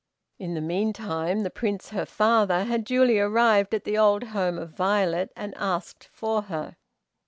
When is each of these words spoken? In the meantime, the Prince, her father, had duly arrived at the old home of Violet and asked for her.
In 0.39 0.55
the 0.55 0.61
meantime, 0.61 1.41
the 1.43 1.51
Prince, 1.51 1.89
her 1.89 2.07
father, 2.07 2.63
had 2.63 2.83
duly 2.83 3.19
arrived 3.19 3.75
at 3.75 3.83
the 3.83 3.99
old 3.99 4.23
home 4.23 4.57
of 4.57 4.71
Violet 4.71 5.31
and 5.35 5.53
asked 5.57 6.09
for 6.11 6.41
her. 6.41 6.75